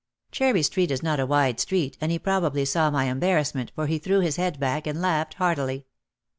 Cherry 0.31 0.63
Street 0.63 0.89
is 0.89 1.03
not 1.03 1.19
a 1.19 1.27
wide 1.27 1.59
street 1.59 1.95
and 2.01 2.11
he 2.11 2.17
probably 2.17 2.65
saw 2.65 2.89
my 2.89 3.03
embarrassment 3.05 3.71
for 3.75 3.85
he 3.85 3.99
threw 3.99 4.21
his 4.21 4.37
head 4.37 4.59
back 4.59 4.87
and 4.87 4.99
laughed 4.99 5.35
heartily. 5.35 5.85